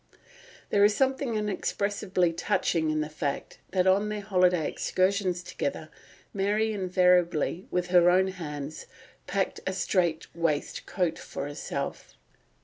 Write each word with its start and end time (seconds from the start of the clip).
There 0.71 0.83
is 0.83 0.95
something 0.95 1.35
inexpressibly 1.35 2.33
touching 2.33 2.89
in 2.89 3.01
the 3.01 3.07
fact 3.09 3.59
that 3.69 3.85
on 3.85 4.09
their 4.09 4.21
holiday 4.21 4.67
excursions 4.67 5.43
together, 5.43 5.89
Mary 6.33 6.73
invariably, 6.73 7.67
with 7.69 7.89
her 7.89 8.09
own 8.09 8.29
hands, 8.29 8.87
packed 9.27 9.59
a 9.67 9.73
strait 9.73 10.25
waistcoat 10.33 11.19
for 11.19 11.43
herself. 11.45 12.15